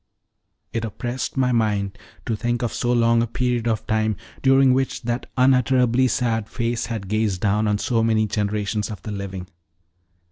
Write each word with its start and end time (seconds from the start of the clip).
It 0.73 0.83
oppressed 0.83 1.37
my 1.37 1.51
mind 1.51 1.95
to 2.25 2.35
think 2.35 2.63
of 2.63 2.73
so 2.73 2.91
long 2.91 3.21
a 3.21 3.27
period 3.27 3.67
of 3.67 3.85
time 3.85 4.15
during 4.41 4.73
which 4.73 5.03
that 5.03 5.27
unutterably 5.37 6.07
sad 6.07 6.49
face 6.49 6.87
had 6.87 7.07
gazed 7.07 7.41
down 7.41 7.67
on 7.67 7.77
so 7.77 8.01
many 8.03 8.25
generations 8.25 8.89
of 8.89 9.03
the 9.03 9.11
living. 9.11 9.47